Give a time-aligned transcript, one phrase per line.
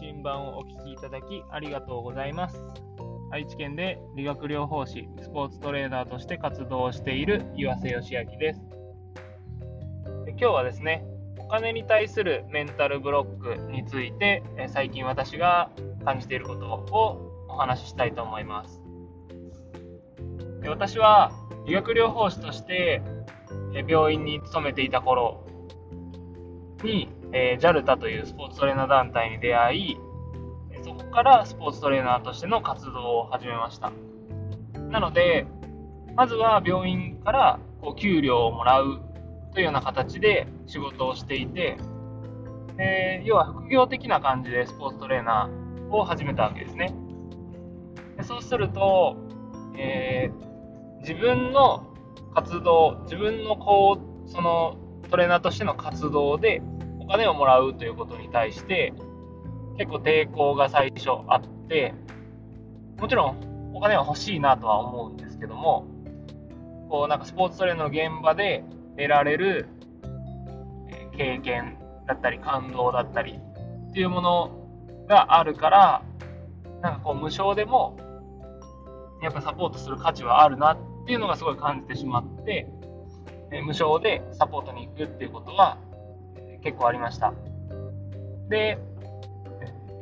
[0.00, 2.56] 信版をお聞きいただきありがとうございます。
[3.30, 8.60] 愛知県で理学療法士、スポーツトレーナーとして活動している岩瀬義明です。
[10.28, 11.04] 今日はですね、
[11.38, 15.70] お金に対するメンタルブロックについて、最近私が
[16.06, 18.80] 感じていることをお話ししたいと思います。
[20.66, 21.30] 私は
[21.66, 23.02] 理学療法士として
[23.86, 25.44] 病院に勤めていた頃
[26.82, 29.96] に、えー、JALTA というスポーツトレーナー団体に出会い、
[30.82, 33.92] そこからスポーツトレーナーとしての活動を始めました。
[34.90, 35.46] なので、
[36.16, 39.00] まずは病院からこう給料をもらう
[39.54, 41.76] というような形で仕事をしていて、
[42.78, 46.94] え、要は副業的な感じでスポーツトレーナーを始めたわけですね。
[48.16, 49.16] でそうすると、
[49.76, 51.86] えー、自分の
[52.34, 54.76] 活動、自分のこう、その
[55.10, 56.62] トレーナーとしての活動で
[57.10, 58.94] 金をもらうということに対して
[59.76, 61.92] 結構抵抗が最初あって
[62.98, 65.86] もちろんお金は欲しいなとは思うんですけども
[66.88, 68.64] こうなんかスポーツトレーナーの現場で
[68.96, 69.68] 得られる
[71.16, 73.40] 経験だったり感動だったり
[73.90, 76.02] っていうものがあるから
[76.80, 77.98] なんかこう無償でも
[79.20, 82.68] やっぱサポートする価値はあるなっていうのがすごい感じてしまって
[83.64, 85.76] 無償でサポートに行くっていうことは
[86.62, 87.32] 結構ありました。
[88.48, 88.78] で、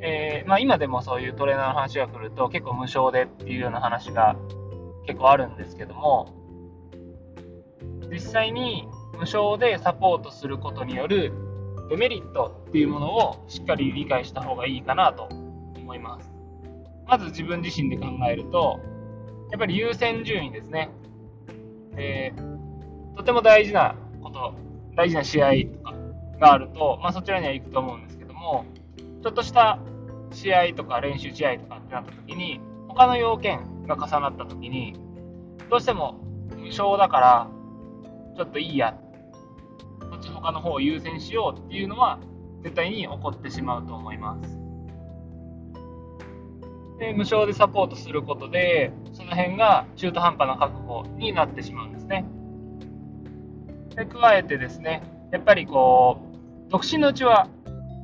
[0.00, 4.36] えー、まあ、今でもそういうトレーナーの話が来ると結構無償でっていうような話が
[5.06, 6.34] 結構あるんですけども
[8.10, 11.32] 実際に無償でサポートすることによる
[11.90, 16.30] デメリットっていうものをしっかり理解した方がいいかなと思います。
[17.06, 18.78] まず自分自身で考えると
[19.50, 20.90] やっぱり優先順位ですね。
[21.96, 24.54] えー、とても大事なこと、
[24.94, 25.94] 大事な試合とか、
[26.38, 28.64] があると、まあ、そちらには行くと思うんですけども、
[29.22, 29.78] ちょっとした
[30.30, 34.94] 試合とか練習試合とかってなった時に、他の要件が重なった時に、
[35.70, 36.20] どうしても
[36.56, 37.50] 無償だから、
[38.36, 38.96] ちょっといいや、
[40.10, 42.18] こっち他の方を優先しようっていうのは、
[42.62, 44.58] 絶対に起こってしまうと思います。
[46.98, 52.24] で無償でサポートすることで、その辺が中途半端な確保になってしまうんですね。
[53.94, 56.27] で加えてですね、やっぱりこう、
[56.68, 57.48] 独身のうちは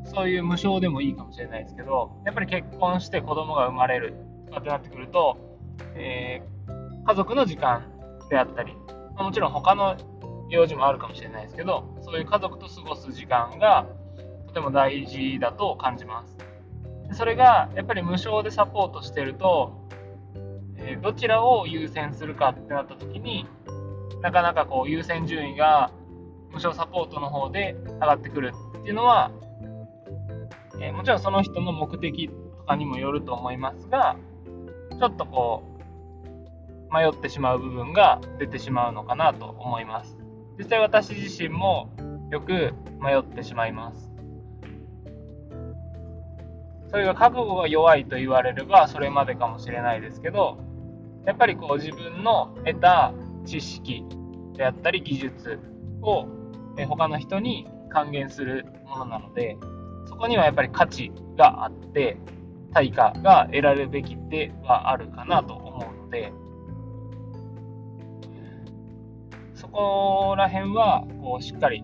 [0.04, 4.14] そういう無償でもいいかもしれないですけど、やっぱり結婚して子供が生まれる
[4.46, 5.36] とかってなってくると、
[5.94, 7.84] えー、家族の時間
[8.30, 8.74] であったり、
[9.16, 9.96] ま、もちろん他の
[10.50, 13.86] 用事もあるかもしれないですけど、そういう家族と過ごす時間が
[14.46, 16.36] とても大事だと感じます。
[17.12, 19.88] それがやっぱり無償でサポートしてると、
[20.76, 23.46] えー、どちらを優先するかってなった時に
[24.22, 25.90] なかなかこう優先順位が
[26.54, 29.32] 無償サポートの方で上がってくるっていうのは、
[30.80, 34.16] えー、もちろんその人の目的とかにもよると思いますが、
[34.98, 35.64] ちょっとこ
[36.90, 40.16] う、迷ってしまう部分が出てしまうのかなと思います。
[40.56, 41.90] 実際私自身も
[42.30, 44.12] よく迷ってしまいます。
[46.88, 50.58] それが覚悟が弱いと言われればそれまでかもしれないですけど、
[51.26, 53.12] やっぱりこう自分の得た
[53.44, 54.04] 知識
[54.56, 55.58] であったり技術
[56.00, 56.28] を
[56.76, 59.56] え他の人に還元するものなので、
[60.06, 62.18] そこにはやっぱり価値があって、
[62.72, 66.32] 対価が得られるべきではあるかなと思うので、
[69.54, 71.82] そこら辺はこうしっかり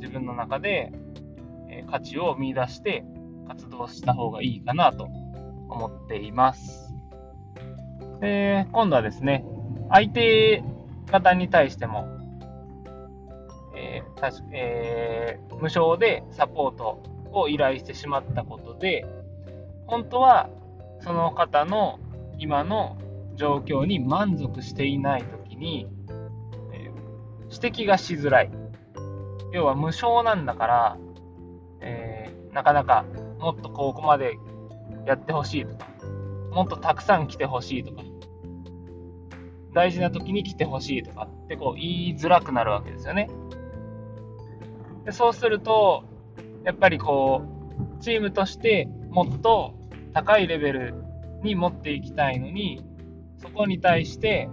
[0.00, 0.92] 自分の中で、
[1.90, 3.04] 価値を見出して
[3.46, 5.04] 活動した方がいいかなと
[5.68, 6.94] 思っています。
[8.20, 9.44] で今度はですね、
[9.90, 10.62] 相手
[11.10, 12.17] 方に対しても
[14.52, 17.02] えー、無償でサポート
[17.32, 19.06] を依頼してしまったことで、
[19.86, 20.50] 本当は
[21.00, 21.98] その方の
[22.38, 22.96] 今の
[23.36, 25.88] 状況に満足していないときに、
[26.72, 28.50] えー、指摘がしづらい。
[29.52, 30.98] 要は無償なんだから、
[31.80, 33.04] えー、なかなか
[33.38, 34.38] もっとここまで
[35.06, 35.86] やってほしいとか、
[36.52, 38.02] もっとたくさん来てほしいとか、
[39.72, 43.28] 大事な時に来てほしいとかってこう言いづらくなるわけですよね。
[45.08, 46.04] でそうすると、
[46.64, 47.40] やっぱりこ
[47.98, 49.72] う、チームとしてもっと
[50.12, 50.94] 高いレベル
[51.42, 52.84] に持っていきたいのに、
[53.38, 54.50] そこに対して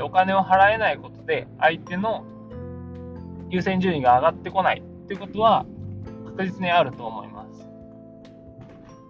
[0.00, 2.24] お金を払えないことで、相手の
[3.50, 5.66] 優先順位が上がってこないっていうことは
[6.24, 7.68] 確実にあると思います。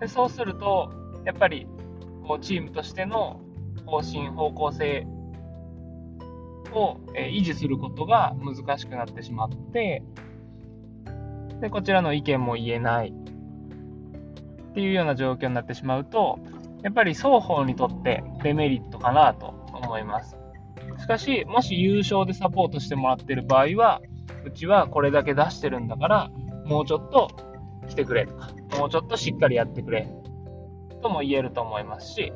[0.00, 0.90] でそうすると、
[1.26, 1.66] やっぱり
[2.26, 3.38] こうチームとしての
[3.84, 5.06] 方針、方向性
[6.72, 10.02] を維持することが難しくなってしまって、
[11.60, 13.12] で、こちらの意見も言えない。
[13.12, 16.38] っていうような状況になってしまうと、
[16.82, 20.36] やっぱり双方にとってデメリットかなと思います。
[20.98, 24.00] しかし、もし優勝でサポートしてもらってる場合は、
[24.44, 26.30] うちはこれだけ出してるんだから、
[26.66, 27.30] もうちょっと
[27.88, 30.08] 来てくれとか、もうちょっとしっかりやってくれ
[31.02, 32.32] とも言えると思いますし、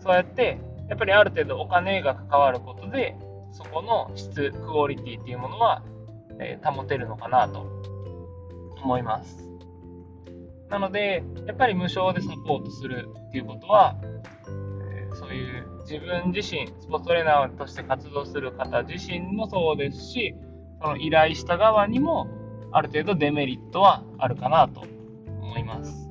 [0.00, 0.58] そうやって、
[0.88, 3.16] やっぱりある程度お金が関わることで、
[3.52, 5.82] そこの質、クオリティっていうものは、
[6.40, 7.66] えー、保てるのかなと
[8.82, 9.48] 思います。
[10.70, 13.96] なので、やっぱり無償でサポートするっていうことは、
[14.92, 20.34] えー、そういう自分自身、スポーツトレーナーとして活動する方自身もそうですし、
[20.80, 22.28] その依頼した側にも
[22.70, 24.84] ある程度デメリットはあるかなと
[25.40, 26.10] 思います。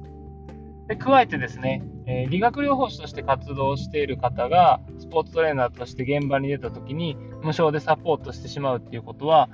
[0.87, 9.49] で加えてですね、えー、理学療法士として活動している方がスポーツトレーナーとして現場に出た時に無償でサポートしてしまうっていうことは、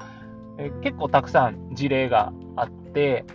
[0.57, 3.25] え、結構たくさん事例があって、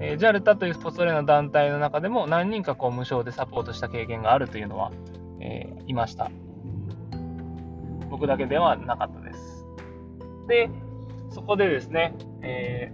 [0.00, 4.90] えー、JALTA というスポーツトレーナー団体の中でも何人かこう無償でサポートした経験があるというのは、
[5.40, 6.30] えいました。
[8.10, 9.66] 僕だけではなかったです。
[10.48, 10.70] で、
[11.30, 12.92] そこでですね、え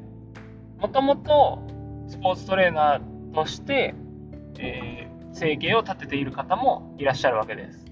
[0.78, 1.60] もともと
[2.06, 3.94] スポーツトレーナーとして、
[4.58, 7.87] えー、生計を立てている方もいらっしゃるわけです。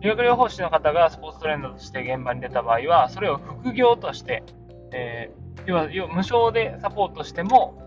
[0.00, 4.44] 理学療法士の方がスポーツトレーナーとして現場に出た場合は、それを副業として、
[4.92, 7.78] えー、要は要無償でサポートしても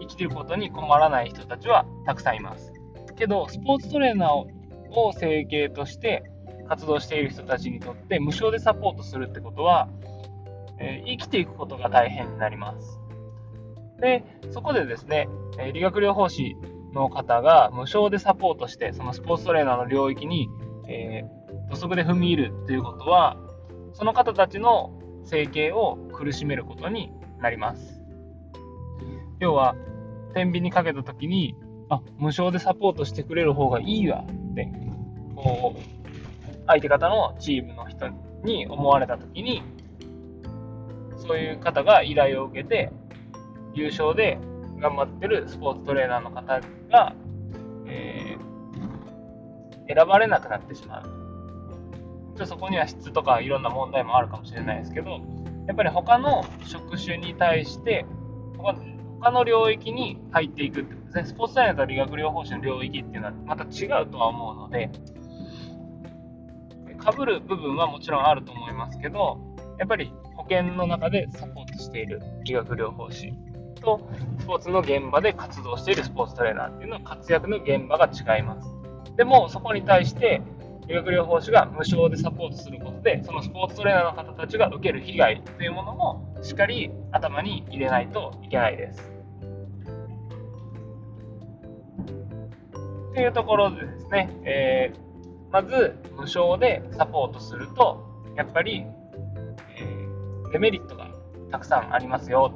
[0.00, 2.72] 生きていることに困らない人たちはたくさんいます。
[3.16, 6.24] けど、スポーツトレーナーを生計として
[6.68, 9.88] 活動している人たちにとって無償でサポートするってことは、
[10.80, 12.98] えー、生きていくことが大変になります。
[14.00, 15.28] で、そこでですね、
[15.72, 16.56] 理学療法士
[16.92, 20.48] の方が無償でサポートして、そのスポーツトレーナーの領域に、
[20.92, 23.36] えー、土足で踏み入るということは、
[23.94, 24.92] その方たちの
[25.24, 27.10] 生計を苦しめることに
[27.40, 28.02] なります。
[29.40, 29.74] 要は、
[30.34, 31.56] 天秤にかけたときに、
[31.88, 34.68] あ、無償でサポートしてくれる方がいいわって、
[35.34, 35.80] こう、
[36.66, 38.08] 相手方のチームの人
[38.44, 39.62] に思われたときに、
[41.16, 42.92] そういう方が依頼を受けて、
[43.74, 44.38] 優勝で
[44.78, 46.60] 頑張ってるスポーツトレーナーの方
[46.90, 47.14] が、
[47.86, 48.51] えー、
[49.88, 51.22] 選ばれなくなってしまう。
[52.36, 55.20] ちょそこには質とかいろんな問題もあるかもしれないですけど、
[55.66, 58.06] やっぱり他の職種に対して
[58.56, 61.24] 他、の領域に入っていくってことですね。
[61.26, 64.90] スポーツトレーナーと理学療法士の領域っていうのはまた違うとは思うので、
[66.98, 69.38] かぶる部分はもちろんあると思いますけど、
[69.78, 73.32] やっぱり保険の中でサポートしている理学療法士
[73.80, 74.00] と
[74.38, 78.81] スポーツの現場で活動しているスポーツトレーナーっていうのは活躍の現場が違います。
[79.16, 80.42] でも、そこに対して
[80.88, 89.12] 理学療法士が無償でサポートすることで、そのスポーツトレーナーの方たちが受ける被害というものもしっかり頭に入れないといけないです。
[93.14, 98.04] というところでですね、えー、まず無償でサポートすると、
[98.36, 98.86] やっぱり、
[99.76, 101.10] えー、デメリットが
[101.50, 102.54] たくさんありますよ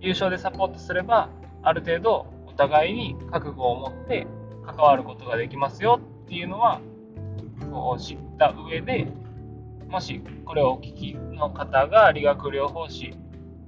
[0.00, 1.28] 優勝でサポートすれば、
[1.62, 4.26] ある程度お互いに覚悟を持って
[4.68, 6.80] 関わることができますよっていうのは、
[7.70, 9.06] こう知った上で、
[9.88, 13.14] もしこれをお聞きの方が理学療法士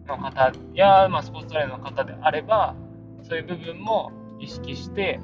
[0.07, 2.75] の方や、まあ、スポーツトレーナーの方であれば、
[3.23, 5.21] そういう部分も意識して、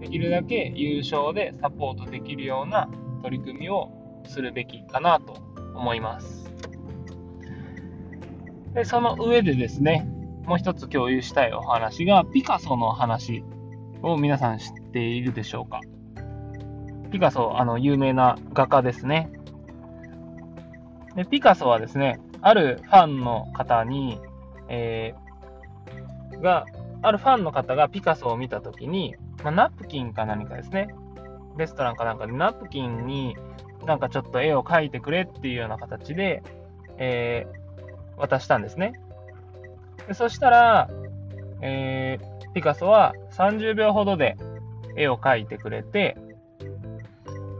[0.00, 2.88] できるだけ優勝でサポートできるような
[3.22, 3.90] 取り組みを
[4.26, 5.34] するべきかなと
[5.74, 6.50] 思います。
[8.74, 10.06] でその上でですね、
[10.46, 13.44] もう一つ共有したいお話が、ピカソの話
[14.02, 15.80] を皆さん知っているでしょうか
[17.10, 19.30] ピカソ、あの、有名な画家ですね。
[21.16, 24.20] でピカソはですね、あるファンの方に、
[24.68, 26.66] えー、が、
[27.02, 30.94] あるファンの方がピカソを見たときに、まあ、ナプキンか何かですね、
[31.56, 33.36] レストランかなんかでナプキンに
[33.84, 36.42] なんかちょっと絵を描いてくれっていうような形で、
[36.98, 39.00] えー、渡したんですね。
[40.06, 40.88] でそしたら、
[41.62, 44.36] えー、ピカソは30秒ほどで
[44.96, 46.16] 絵を描いてくれて、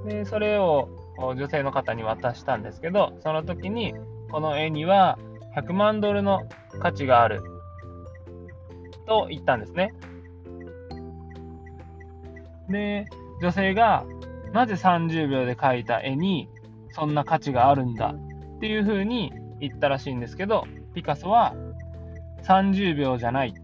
[0.07, 3.95] でそれを女性の方に渡したんですけど、その時に、
[4.31, 5.19] この絵には
[5.57, 6.43] 100万ドルの
[6.81, 7.43] 価値がある
[9.07, 9.93] と言ったんですね。
[12.69, 13.07] で、
[13.41, 14.05] 女性が
[14.53, 16.49] なぜ30秒で描いた絵に
[16.93, 18.15] そんな価値があるんだ
[18.57, 21.55] っていうふうに言ったらしいんですけど、ピカソは
[22.45, 23.55] 30秒じゃない。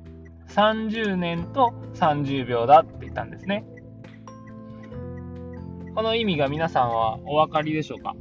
[0.48, 3.64] 30年と30秒だって言ったんですね。
[5.94, 8.14] この意味が皆さんはお分かりでしょうか？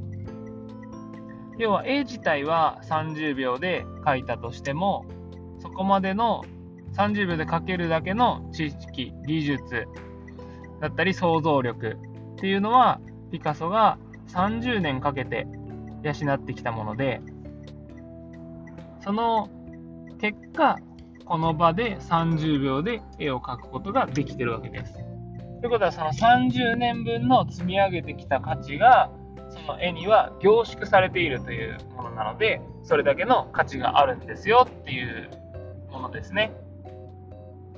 [1.58, 5.04] 要は絵自体は30秒で描いたとしても、
[5.60, 6.44] そこまでの
[6.94, 9.86] 30秒で書けるだけの知識、技術
[10.80, 11.98] だったり想像力
[12.34, 15.46] っていうのは、ピカソが30年かけて
[16.02, 17.20] 養ってきたもので、
[19.00, 19.48] その
[20.18, 20.78] 結果、
[21.26, 24.94] この場で30秒で絵を描くことができてるわけです。
[24.94, 25.00] と
[25.66, 29.10] いうことは、その30年分の積み上げてきた価値が、
[29.48, 35.30] その絵には凝縮されているというものなので、それだけの価値があるんですよっていう
[35.90, 36.52] ものですね。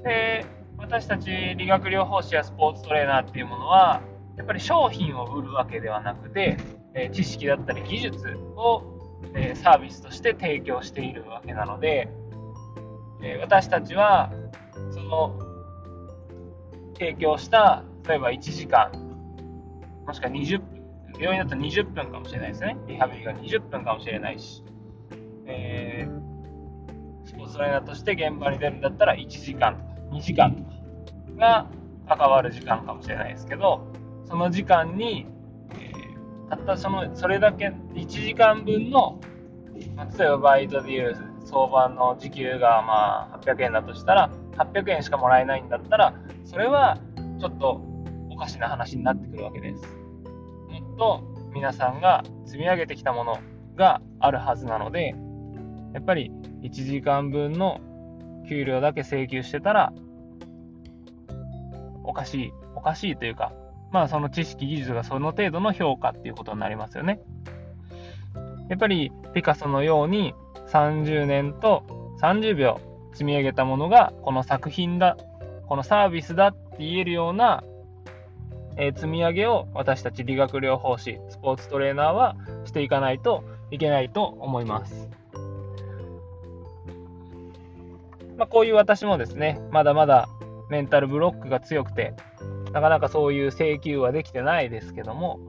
[0.04, 0.44] で、
[0.76, 4.02] 私たち理学療法士やスポーツトレーナーっていうものは、
[4.36, 6.58] やっぱり商品を売るわけではなくて、
[6.94, 8.82] え知識だったり技術を、
[9.34, 12.08] えサービスとして提供しているわけなので、
[13.22, 14.32] え私たちは
[14.90, 15.38] その
[16.94, 18.90] 提供した例えば1時間
[20.06, 20.78] もしくは20分
[21.18, 22.76] 病院だと20分かもしれないですね。
[22.86, 24.62] リハビリが20分かもしれないし、
[25.46, 30.70] えー、スポーツトレーナーとして現場に出るんだったら1時間とか2時間とか
[31.36, 31.66] が
[32.08, 33.86] 関わる時間かもしれないですけど
[34.26, 35.26] その時間に、
[35.74, 39.20] えー、たったそのそれだけ1時間分の、
[40.18, 41.16] 例えばバイトでいう
[41.48, 46.14] 相場の時給がまあ800円だとしたら800円しかもらえないんだったら
[46.44, 46.98] それは
[47.40, 47.80] ちょっと
[48.30, 49.82] おかしな話になってくるわけです。
[50.68, 51.22] もっと
[51.54, 53.38] 皆さんが積み上げてきたもの
[53.76, 55.14] があるはずなので
[55.94, 56.30] やっぱり
[56.62, 57.80] 1時間分の
[58.46, 59.92] 給料だけ請求してたら
[62.04, 63.52] おかしいおかしいというか
[63.90, 67.20] まあその知識技術がその程度の評価っていうことになりますよね。
[68.68, 70.34] やっぱりピカソのように
[70.68, 71.82] 30年と
[72.20, 72.80] 30秒
[73.12, 75.16] 積み上げたものがこの作品だ、
[75.66, 77.64] このサービスだって言えるような、
[78.76, 85.08] えー、積み上げを私たち理学療法士、スポーツトレーナーはしていかないといけないと思います。
[88.36, 90.28] まあ、こういう私もですね、まだまだ
[90.70, 92.14] メンタルブロックが強くて、
[92.72, 95.40] なかなかそういう請求はできてないですけども、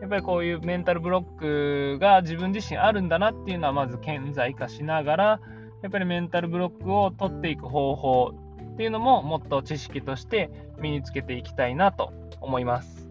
[0.00, 5.40] やっぱりこういうメンタルブロックが自分自身あるんだなっていうのはまず顕在化しながら、
[5.82, 8.32] やっぱりメンタルブロックを取っていく方法
[8.74, 10.50] っていうのももっと知識として
[10.80, 13.08] 身につけていきたいなと思います。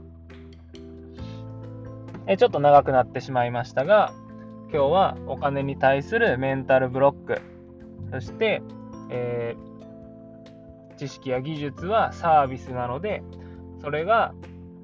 [2.26, 4.14] えちょっと長くなってしまいましたが、
[4.72, 7.42] 今日はお金に対するメンタルブロック、
[8.12, 8.62] そして、
[9.10, 13.24] えー、知識や技術はサービスなので、
[13.82, 14.34] それが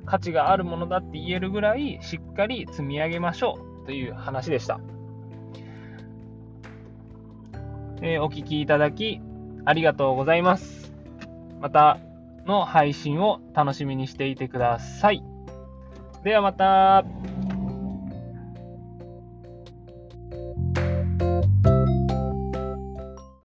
[0.05, 4.79] 価値があるものだって言えるぐらいしっかり積み上げましょうという話でした。
[8.01, 9.22] えー、お聴きいただき
[9.65, 10.93] ありがとうございます。
[11.62, 12.00] また
[12.45, 15.24] の配信を楽しみにしていてください。
[16.24, 17.05] ではまた。